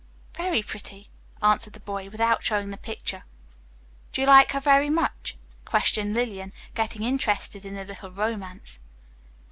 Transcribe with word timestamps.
"Very 0.35 0.63
pretty," 0.63 1.09
answered 1.43 1.73
the 1.73 1.79
boy, 1.79 2.09
without 2.09 2.43
showing 2.43 2.71
the 2.71 2.77
picture. 2.77 3.21
"Do 4.11 4.21
you 4.21 4.25
like 4.25 4.53
her 4.53 4.59
very 4.59 4.89
much?" 4.89 5.37
questioned 5.63 6.15
Lillian, 6.15 6.53
getting 6.73 7.03
interested 7.03 7.65
in 7.67 7.75
the 7.75 7.83
little 7.85 8.09
romance. 8.09 8.79